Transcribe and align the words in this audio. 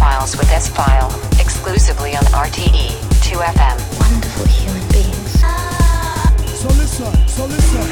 S-Files 0.00 0.34
with 0.38 0.50
S-File, 0.50 1.10
exclusively 1.38 2.16
on 2.16 2.22
RTE 2.32 2.88
2FM. 3.20 3.76
Wonderful 4.00 4.46
human 4.46 4.88
beings. 4.88 5.40
So 6.58 6.68
listen, 6.68 7.28
so 7.28 7.44
listen. 7.44 7.82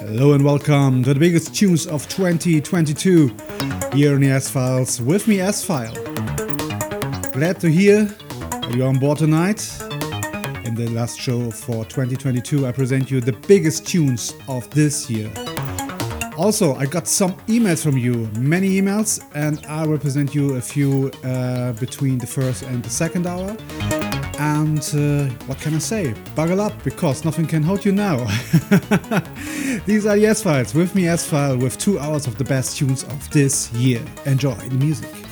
Hello 0.00 0.34
and 0.34 0.44
welcome 0.44 1.02
to 1.04 1.14
the 1.14 1.18
biggest 1.18 1.54
tunes 1.54 1.86
of 1.86 2.06
2022 2.10 3.34
here 3.94 4.16
on 4.16 4.20
the 4.20 4.28
S 4.28 4.50
Files 4.50 5.00
with 5.00 5.26
me, 5.26 5.40
S 5.40 5.64
File. 5.64 5.94
Glad 7.32 7.58
to 7.60 7.70
hear 7.70 8.04
that 8.04 8.74
you're 8.74 8.88
on 8.88 8.98
board 8.98 9.16
tonight. 9.16 9.85
The 10.76 10.90
last 10.90 11.18
show 11.18 11.50
for 11.50 11.86
2022, 11.86 12.66
I 12.66 12.70
present 12.70 13.10
you 13.10 13.22
the 13.22 13.32
biggest 13.32 13.86
tunes 13.86 14.34
of 14.46 14.68
this 14.68 15.08
year. 15.08 15.32
Also, 16.36 16.74
I 16.74 16.84
got 16.84 17.08
some 17.08 17.32
emails 17.46 17.82
from 17.82 17.96
you, 17.96 18.28
many 18.38 18.78
emails, 18.78 19.24
and 19.34 19.64
I 19.64 19.86
will 19.86 19.96
present 19.96 20.34
you 20.34 20.56
a 20.56 20.60
few 20.60 21.10
uh, 21.24 21.72
between 21.72 22.18
the 22.18 22.26
first 22.26 22.62
and 22.64 22.84
the 22.84 22.90
second 22.90 23.26
hour. 23.26 23.56
And 24.38 24.80
uh, 24.94 25.32
what 25.46 25.58
can 25.60 25.74
I 25.74 25.78
say? 25.78 26.14
Buckle 26.34 26.60
up 26.60 26.74
because 26.84 27.24
nothing 27.24 27.46
can 27.46 27.62
hold 27.62 27.82
you 27.82 27.92
now. 27.92 28.18
These 29.86 30.04
are 30.04 30.16
the 30.16 30.26
S 30.26 30.42
Files 30.42 30.74
with 30.74 30.94
me, 30.94 31.08
S 31.08 31.26
File, 31.26 31.56
with 31.56 31.78
two 31.78 31.98
hours 31.98 32.26
of 32.26 32.36
the 32.36 32.44
best 32.44 32.76
tunes 32.76 33.02
of 33.04 33.30
this 33.30 33.72
year. 33.72 34.02
Enjoy 34.26 34.54
the 34.56 34.74
music. 34.74 35.25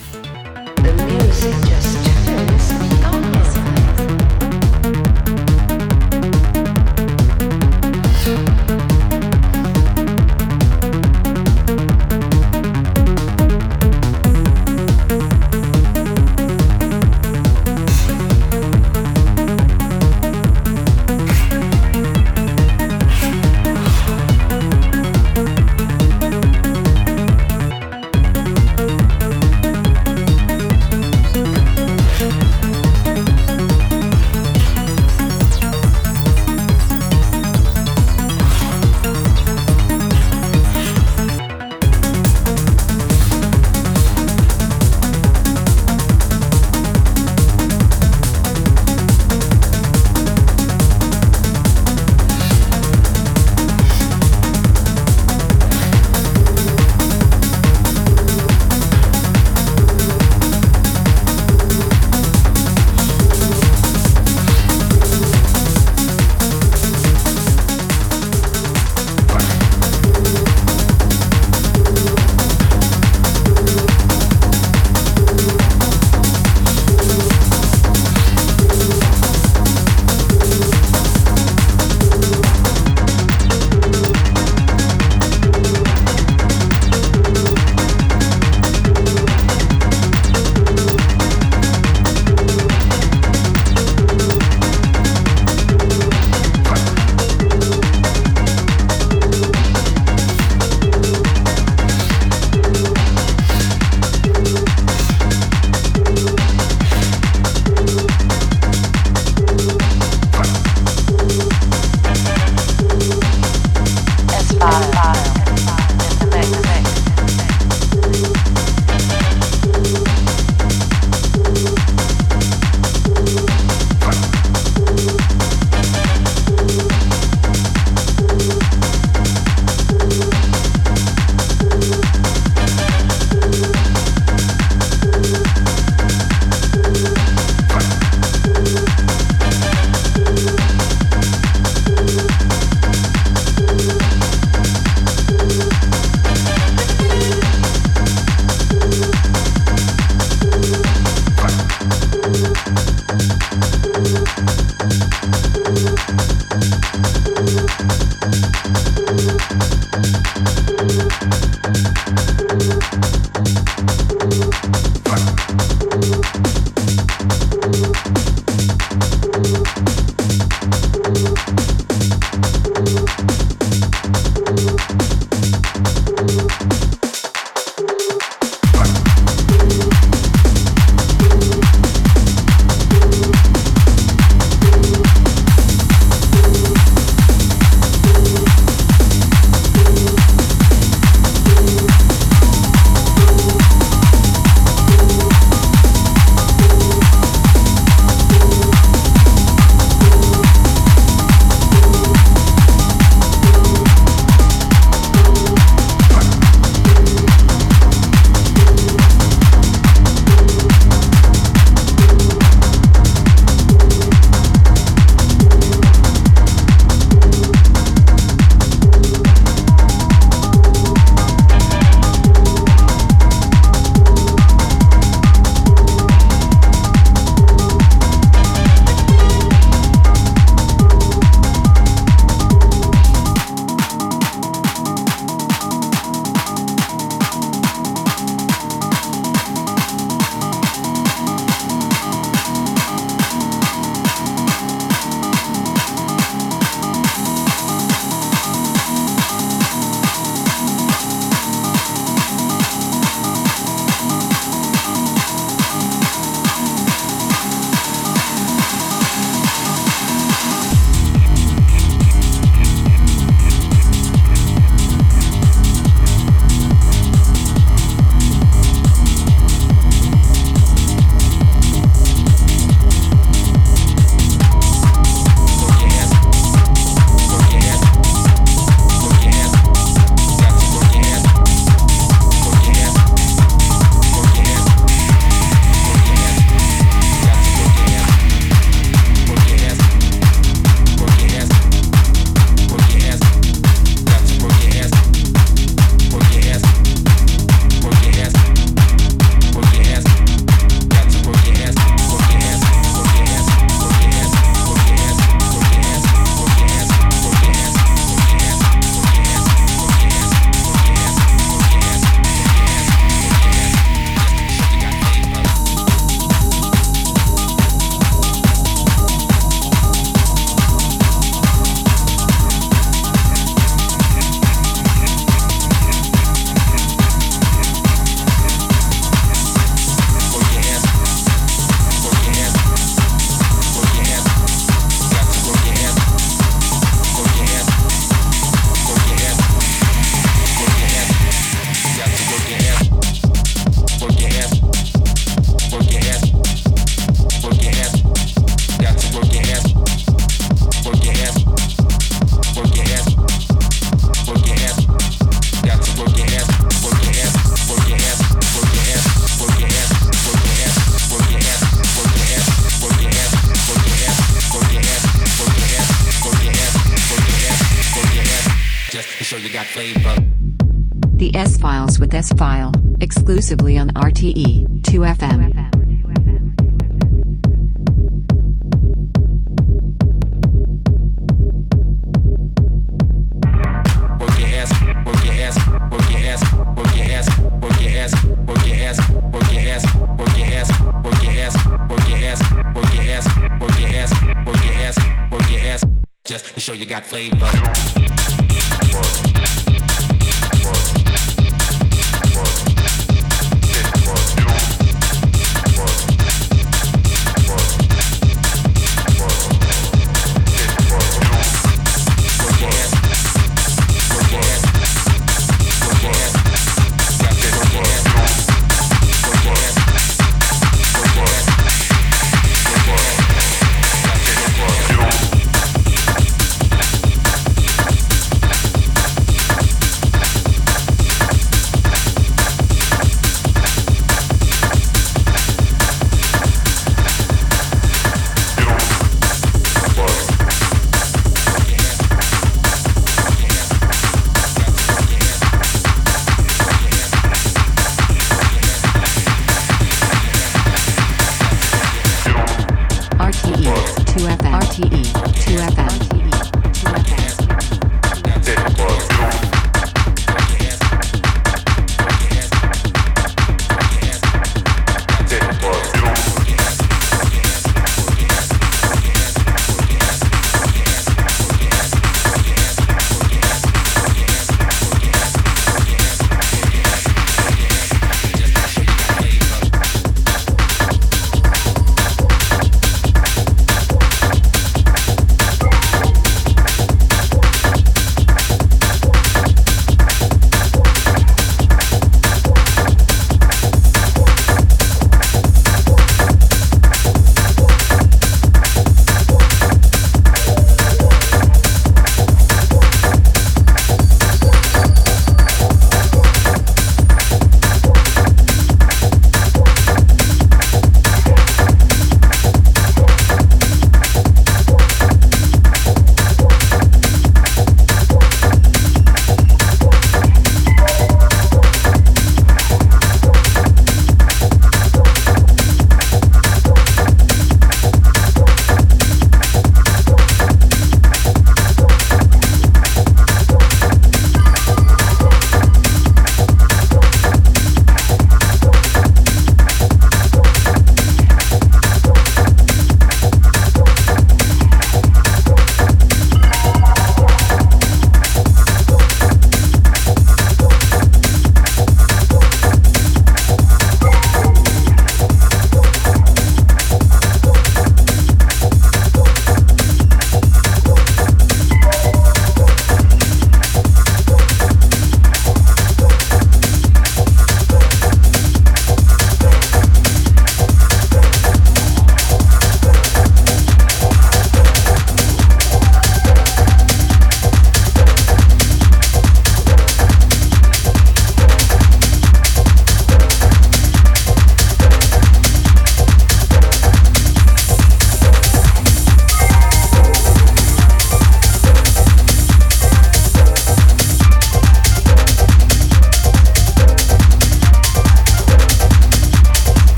You 396.75 396.87
got 396.87 397.07
flavor. 397.07 399.24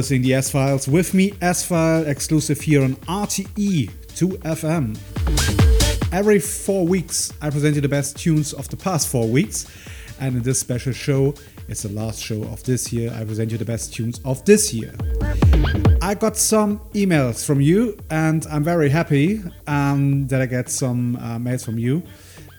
Listening 0.00 0.22
to 0.22 0.28
the 0.28 0.34
S 0.34 0.50
Files 0.50 0.88
with 0.88 1.12
me, 1.12 1.34
S 1.42 1.62
File, 1.62 2.06
exclusive 2.06 2.58
here 2.58 2.82
on 2.82 2.94
RTE 3.04 3.90
2FM. 4.16 4.96
Every 6.10 6.38
four 6.38 6.86
weeks, 6.86 7.34
I 7.42 7.50
present 7.50 7.74
you 7.74 7.82
the 7.82 7.88
best 7.88 8.16
tunes 8.16 8.54
of 8.54 8.66
the 8.70 8.78
past 8.78 9.08
four 9.08 9.28
weeks, 9.28 9.66
and 10.18 10.36
in 10.36 10.42
this 10.42 10.58
special 10.58 10.94
show, 10.94 11.34
it's 11.68 11.82
the 11.82 11.90
last 11.90 12.18
show 12.18 12.44
of 12.44 12.64
this 12.64 12.94
year. 12.94 13.12
I 13.14 13.26
present 13.26 13.52
you 13.52 13.58
the 13.58 13.66
best 13.66 13.92
tunes 13.92 14.22
of 14.24 14.42
this 14.46 14.72
year. 14.72 14.94
I 16.00 16.14
got 16.14 16.38
some 16.38 16.78
emails 16.94 17.44
from 17.44 17.60
you, 17.60 17.98
and 18.08 18.46
I'm 18.50 18.64
very 18.64 18.88
happy 18.88 19.42
um, 19.66 20.28
that 20.28 20.40
I 20.40 20.46
get 20.46 20.70
some 20.70 21.16
uh, 21.16 21.38
mails 21.38 21.62
from 21.62 21.78
you. 21.78 22.02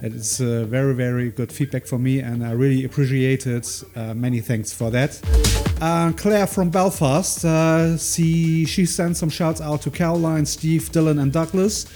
It 0.04 0.14
is 0.14 0.42
uh, 0.42 0.66
very, 0.66 0.94
very 0.94 1.32
good 1.32 1.52
feedback 1.52 1.88
for 1.88 1.98
me, 1.98 2.20
and 2.20 2.46
I 2.46 2.52
really 2.52 2.86
appreciate 2.86 3.48
it. 3.48 3.84
Uh, 3.96 4.14
many 4.14 4.42
thanks 4.42 4.72
for 4.72 4.92
that. 4.92 5.61
Uh, 5.82 6.12
Claire 6.12 6.46
from 6.46 6.70
Belfast, 6.70 7.44
uh, 7.44 7.98
she, 7.98 8.66
she 8.66 8.86
sent 8.86 9.18
some 9.18 9.32
shouts 9.32 9.60
out 9.60 9.82
to 9.82 9.90
Caroline, 9.90 10.46
Steve, 10.46 10.84
Dylan, 10.92 11.20
and 11.20 11.34
Douglas. 11.34 11.88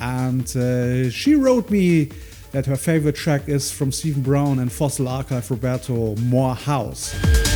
And 0.00 0.44
uh, 0.56 1.10
she 1.10 1.34
wrote 1.34 1.70
me 1.70 2.08
that 2.52 2.64
her 2.64 2.76
favorite 2.76 3.16
track 3.16 3.46
is 3.46 3.70
from 3.70 3.92
Stephen 3.92 4.22
Brown 4.22 4.60
and 4.60 4.72
Fossil 4.72 5.08
Archive 5.08 5.50
Roberto 5.50 6.16
More 6.16 6.54
House. 6.54 7.12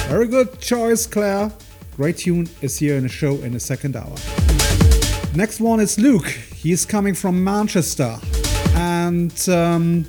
Very 0.08 0.28
good 0.28 0.60
choice, 0.60 1.06
Claire. 1.06 1.50
Great 1.96 2.18
tune 2.18 2.50
is 2.60 2.78
here 2.78 2.96
in 2.96 3.04
the 3.04 3.08
show 3.08 3.36
in 3.36 3.52
the 3.52 3.60
second 3.60 3.96
hour. 3.96 4.14
Next 5.34 5.58
one 5.58 5.80
is 5.80 5.98
Luke. 5.98 6.26
He's 6.26 6.84
coming 6.84 7.14
from 7.14 7.42
Manchester 7.42 8.18
and 8.74 9.48
um, 9.48 10.04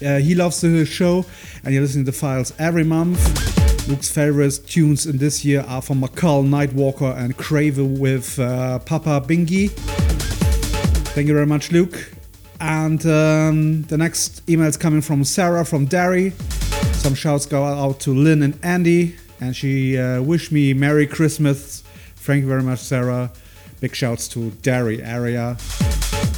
he 0.00 0.34
loves 0.34 0.60
the 0.60 0.84
show 0.84 1.24
and 1.64 1.72
he 1.72 1.80
listens 1.80 2.04
to 2.04 2.10
the 2.10 2.16
files 2.16 2.52
every 2.58 2.84
month. 2.84 3.47
Luke's 3.88 4.10
favorite 4.10 4.60
tunes 4.66 5.06
in 5.06 5.16
this 5.16 5.46
year 5.46 5.64
are 5.66 5.80
from 5.80 6.02
McCall, 6.02 6.46
Nightwalker, 6.46 7.16
and 7.16 7.34
Crave 7.38 7.78
with 7.78 8.38
uh, 8.38 8.80
Papa 8.80 9.24
Bingy. 9.26 9.70
Thank 11.14 11.26
you 11.26 11.32
very 11.32 11.46
much, 11.46 11.72
Luke. 11.72 12.12
And 12.60 13.00
um, 13.06 13.84
the 13.84 13.96
next 13.96 14.46
email 14.46 14.66
is 14.66 14.76
coming 14.76 15.00
from 15.00 15.24
Sarah 15.24 15.64
from 15.64 15.86
Derry. 15.86 16.34
Some 16.92 17.14
shouts 17.14 17.46
go 17.46 17.64
out 17.64 17.98
to 18.00 18.12
Lynn 18.12 18.42
and 18.42 18.58
Andy, 18.62 19.16
and 19.40 19.56
she 19.56 19.96
uh, 19.96 20.20
wished 20.20 20.52
me 20.52 20.74
Merry 20.74 21.06
Christmas. 21.06 21.82
Thank 22.16 22.42
you 22.42 22.48
very 22.48 22.62
much, 22.62 22.80
Sarah. 22.80 23.30
Big 23.80 23.94
shouts 23.94 24.28
to 24.28 24.50
Derry 24.60 25.02
area, 25.02 25.56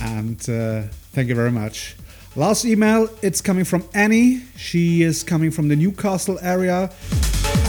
and 0.03 0.39
uh, 0.49 0.83
thank 1.13 1.29
you 1.29 1.35
very 1.35 1.51
much. 1.51 1.97
Last 2.37 2.65
email, 2.65 3.09
it's 3.23 3.41
coming 3.41 3.65
from 3.65 3.83
Annie. 3.93 4.43
She 4.57 5.03
is 5.03 5.25
coming 5.25 5.51
from 5.51 5.67
the 5.67 5.75
Newcastle 5.75 6.39
area, 6.43 6.93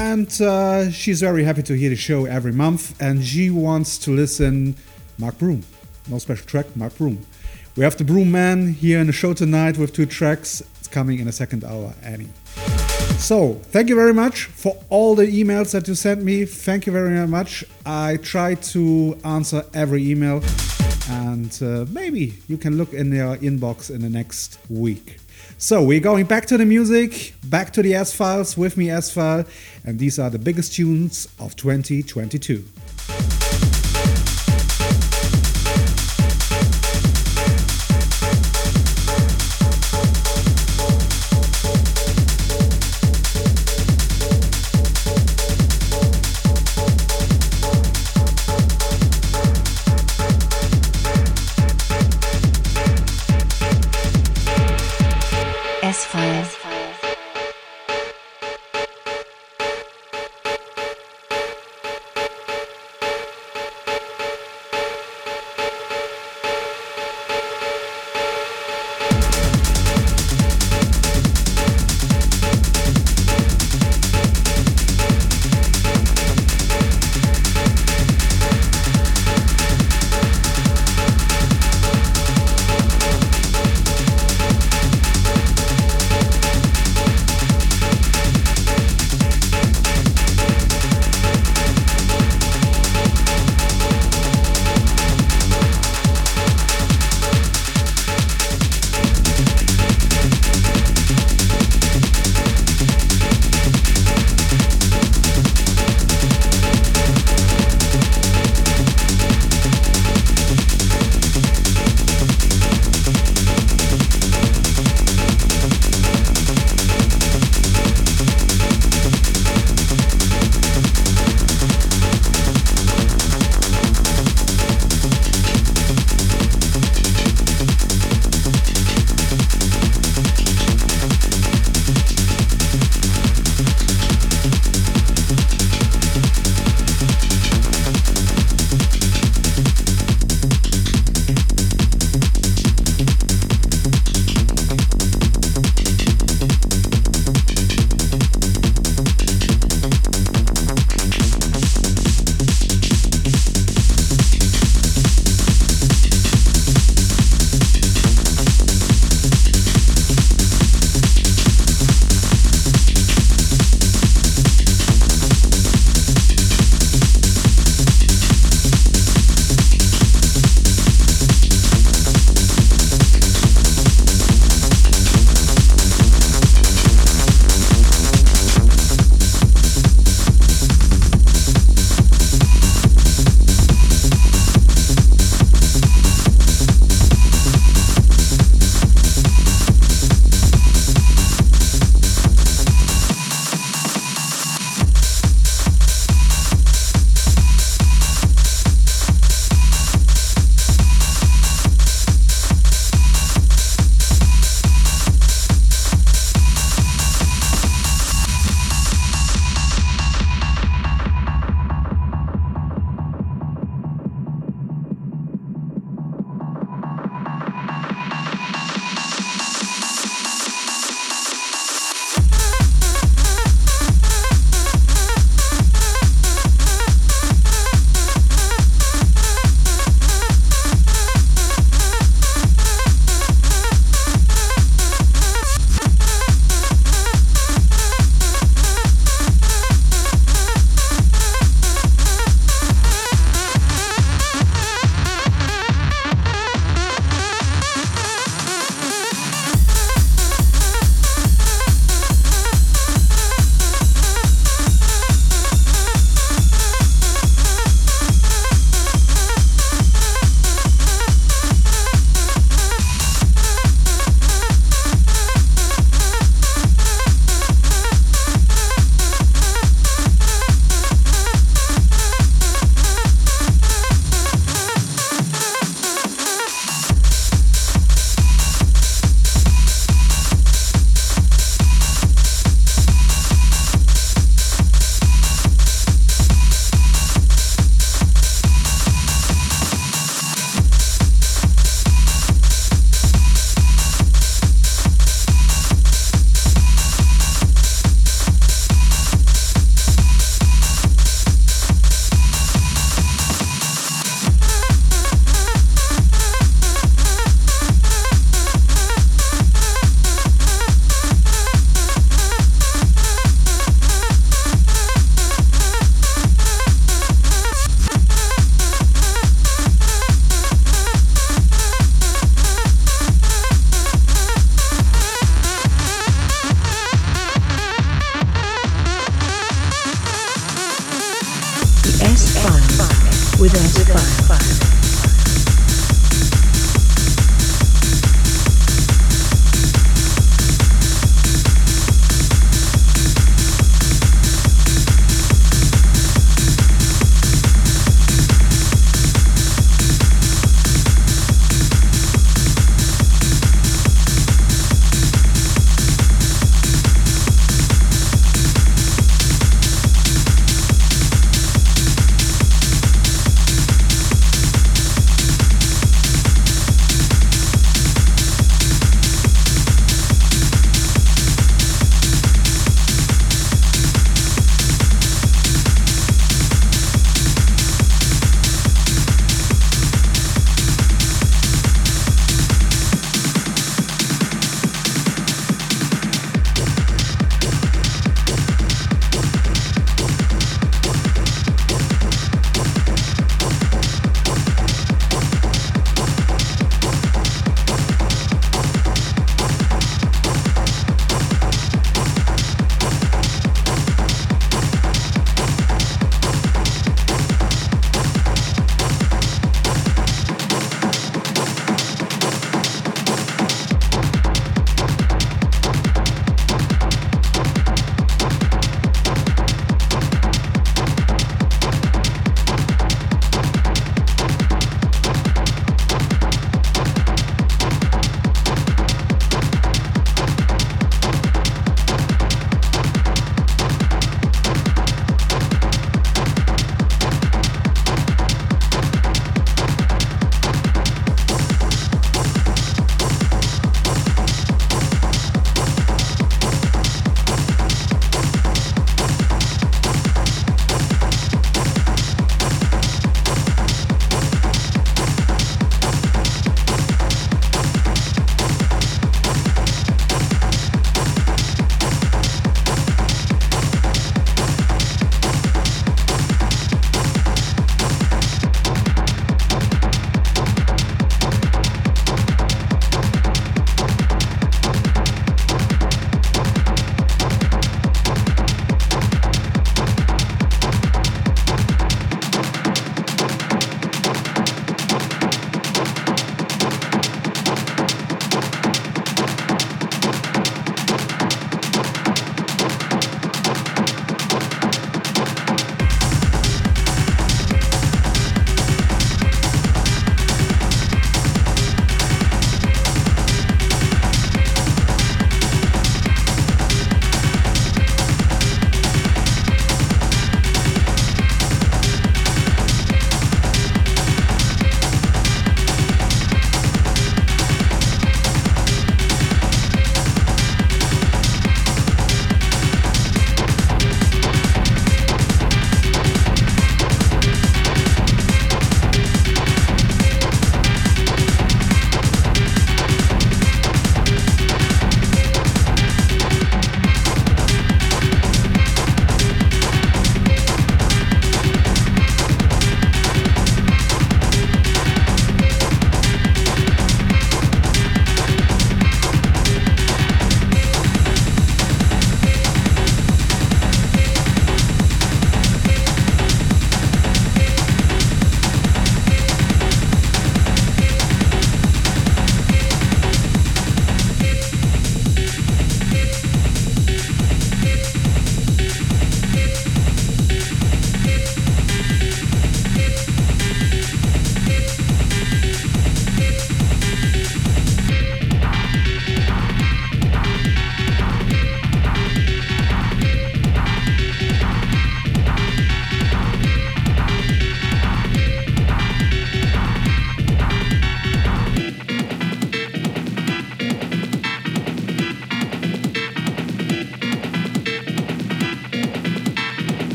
and 0.00 0.40
uh, 0.40 0.90
she's 0.90 1.20
very 1.20 1.44
happy 1.44 1.62
to 1.62 1.74
hear 1.74 1.90
the 1.90 1.96
show 1.96 2.24
every 2.24 2.52
month, 2.52 3.00
and 3.00 3.24
she 3.24 3.50
wants 3.50 3.98
to 3.98 4.10
listen 4.10 4.74
Mark 5.18 5.38
Broom. 5.38 5.62
No 6.08 6.18
special 6.18 6.46
track, 6.46 6.74
Mark 6.74 6.96
Broom. 6.96 7.18
We 7.76 7.84
have 7.84 7.96
the 7.98 8.04
Broom 8.04 8.30
Man 8.30 8.72
here 8.72 8.98
in 8.98 9.06
the 9.06 9.12
show 9.12 9.34
tonight 9.34 9.76
with 9.76 9.92
two 9.92 10.06
tracks. 10.06 10.62
It's 10.78 10.88
coming 10.88 11.18
in 11.18 11.26
the 11.26 11.32
second 11.32 11.64
hour, 11.64 11.92
Annie. 12.02 12.30
So, 13.18 13.54
thank 13.72 13.90
you 13.90 13.94
very 13.94 14.14
much 14.14 14.46
for 14.46 14.74
all 14.88 15.14
the 15.14 15.26
emails 15.26 15.72
that 15.72 15.86
you 15.86 15.94
sent 15.94 16.22
me. 16.22 16.46
Thank 16.46 16.86
you 16.86 16.92
very 16.92 17.26
much. 17.26 17.62
I 17.84 18.16
try 18.16 18.54
to 18.72 19.18
answer 19.22 19.64
every 19.74 20.10
email, 20.10 20.42
and 21.10 21.52
uh, 21.62 21.84
maybe 21.90 22.34
you 22.48 22.56
can 22.56 22.78
look 22.78 22.94
in 22.94 23.12
your 23.12 23.36
inbox 23.36 23.90
in 23.94 24.00
the 24.00 24.10
next 24.10 24.58
week. 24.70 25.19
So, 25.62 25.82
we're 25.82 26.00
going 26.00 26.24
back 26.24 26.46
to 26.46 26.56
the 26.56 26.64
music, 26.64 27.34
back 27.44 27.70
to 27.74 27.82
the 27.82 27.94
S 27.94 28.14
Files 28.14 28.56
with 28.56 28.78
me, 28.78 28.88
S 28.88 29.10
File, 29.10 29.44
and 29.84 29.98
these 29.98 30.18
are 30.18 30.30
the 30.30 30.38
biggest 30.38 30.72
tunes 30.72 31.28
of 31.38 31.54
2022. 31.54 32.64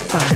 Files 0.00 0.27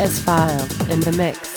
S 0.00 0.18
File 0.18 0.66
in 0.90 1.00
the 1.00 1.12
mix. 1.12 1.49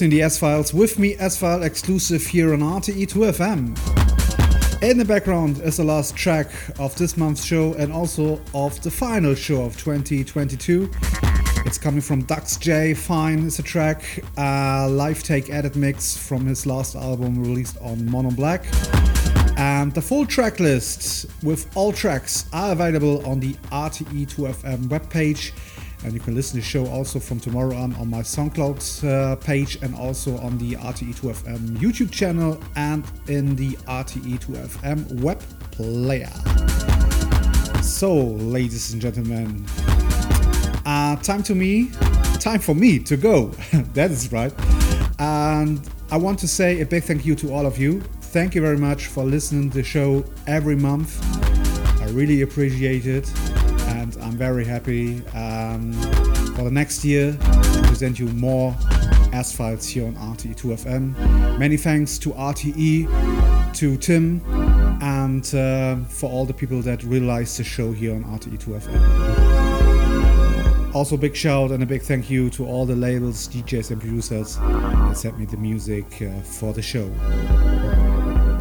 Listening 0.00 0.12
to 0.12 0.16
the 0.16 0.22
S 0.22 0.38
Files 0.38 0.72
with 0.72 0.98
me, 0.98 1.14
S 1.18 1.36
File 1.36 1.62
exclusive 1.62 2.26
here 2.26 2.54
on 2.54 2.60
RTE2FM. 2.60 3.76
In 4.82 4.96
the 4.96 5.04
background 5.04 5.60
is 5.60 5.76
the 5.76 5.84
last 5.84 6.16
track 6.16 6.50
of 6.78 6.96
this 6.96 7.18
month's 7.18 7.44
show 7.44 7.74
and 7.74 7.92
also 7.92 8.40
of 8.54 8.80
the 8.82 8.90
final 8.90 9.34
show 9.34 9.62
of 9.62 9.76
2022. 9.76 10.90
It's 11.66 11.76
coming 11.76 12.00
from 12.00 12.22
Dax 12.22 12.56
J. 12.56 12.94
Fine 12.94 13.40
is 13.40 13.58
a 13.58 13.62
track, 13.62 14.02
a 14.38 14.88
live 14.88 15.22
take 15.22 15.50
edit 15.50 15.76
mix 15.76 16.16
from 16.16 16.46
his 16.46 16.64
last 16.64 16.96
album 16.96 17.38
released 17.38 17.76
on 17.82 17.98
Monnom 17.98 18.34
Black. 18.34 18.64
And 19.58 19.92
the 19.92 20.00
full 20.00 20.24
track 20.24 20.60
list 20.60 21.26
with 21.42 21.70
all 21.76 21.92
tracks 21.92 22.46
are 22.54 22.72
available 22.72 23.22
on 23.26 23.38
the 23.38 23.52
RTE2FM 23.70 24.88
webpage 24.88 25.52
and 26.04 26.12
you 26.12 26.20
can 26.20 26.34
listen 26.34 26.58
to 26.58 26.64
the 26.64 26.68
show 26.68 26.86
also 26.86 27.18
from 27.18 27.38
tomorrow 27.38 27.76
on 27.76 27.94
on 27.96 28.08
my 28.08 28.20
SoundCloud 28.20 29.04
uh, 29.04 29.36
page 29.36 29.76
and 29.82 29.94
also 29.94 30.36
on 30.38 30.56
the 30.58 30.74
RTE2FM 30.76 31.76
YouTube 31.78 32.10
channel 32.10 32.58
and 32.76 33.04
in 33.28 33.56
the 33.56 33.72
RTE2FM 33.86 35.20
web 35.20 35.40
player. 35.70 36.30
So, 37.82 38.14
ladies 38.14 38.92
and 38.92 39.02
gentlemen, 39.02 39.66
uh, 40.86 41.16
time 41.16 41.42
to 41.44 41.54
me, 41.54 41.90
time 42.38 42.60
for 42.60 42.74
me 42.74 42.98
to 43.00 43.16
go. 43.16 43.46
that 43.94 44.10
is 44.10 44.32
right. 44.32 44.52
And 45.18 45.80
I 46.10 46.16
want 46.16 46.38
to 46.40 46.48
say 46.48 46.80
a 46.80 46.86
big 46.86 47.04
thank 47.04 47.24
you 47.24 47.34
to 47.36 47.52
all 47.52 47.66
of 47.66 47.78
you. 47.78 48.00
Thank 48.32 48.54
you 48.54 48.60
very 48.60 48.78
much 48.78 49.06
for 49.06 49.24
listening 49.24 49.70
to 49.70 49.78
the 49.78 49.82
show 49.82 50.24
every 50.46 50.76
month. 50.76 51.20
I 52.00 52.06
really 52.10 52.42
appreciate 52.42 53.06
it 53.06 53.30
very 54.40 54.64
happy 54.64 55.22
um, 55.34 55.92
for 56.56 56.64
the 56.64 56.70
next 56.70 57.04
year 57.04 57.32
to 57.32 57.82
present 57.84 58.18
you 58.18 58.24
more 58.28 58.74
S-Files 59.34 59.86
here 59.86 60.06
on 60.06 60.14
RTE2FM. 60.14 61.58
Many 61.58 61.76
thanks 61.76 62.16
to 62.20 62.30
RTE, 62.30 63.74
to 63.74 63.98
Tim, 63.98 64.40
and 65.02 65.44
uh, 65.54 65.96
for 66.08 66.30
all 66.30 66.46
the 66.46 66.54
people 66.54 66.80
that 66.80 67.04
realized 67.04 67.58
the 67.58 67.64
show 67.64 67.92
here 67.92 68.14
on 68.14 68.24
RTE2FM. 68.24 70.94
Also, 70.94 71.18
big 71.18 71.36
shout 71.36 71.70
and 71.70 71.82
a 71.82 71.86
big 71.86 72.00
thank 72.00 72.30
you 72.30 72.48
to 72.48 72.64
all 72.64 72.86
the 72.86 72.96
labels, 72.96 73.46
DJs, 73.46 73.90
and 73.90 74.00
producers 74.00 74.56
that 74.56 75.18
sent 75.18 75.38
me 75.38 75.44
the 75.44 75.58
music 75.58 76.06
uh, 76.22 76.40
for 76.40 76.72
the 76.72 76.80
show. 76.80 77.12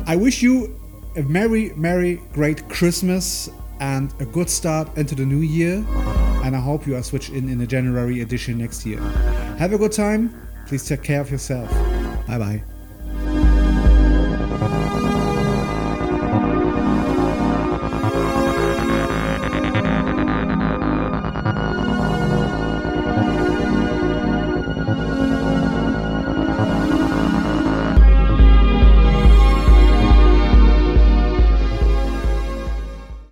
I 0.06 0.18
wish 0.18 0.42
you 0.42 0.78
a 1.16 1.24
merry, 1.24 1.72
merry, 1.78 2.22
great 2.34 2.68
Christmas 2.68 3.50
and 3.80 4.14
a 4.20 4.26
good 4.26 4.50
start 4.50 4.96
into 4.98 5.16
the 5.16 5.26
new 5.26 5.40
year. 5.40 5.86
And 6.44 6.56
I 6.56 6.60
hope 6.60 6.88
you 6.88 6.96
are 6.96 7.04
switched 7.04 7.32
in 7.32 7.50
in 7.50 7.58
the 7.58 7.68
January 7.68 8.22
edition 8.22 8.58
next 8.58 8.86
year. 8.86 9.00
Have 9.58 9.74
a 9.74 9.78
good 9.78 9.92
time. 9.92 10.34
Please 10.68 10.88
take 10.88 11.04
care 11.04 11.22
of 11.22 11.32
yourself. 11.32 11.70
Bye 12.28 12.38
bye. 12.38 12.79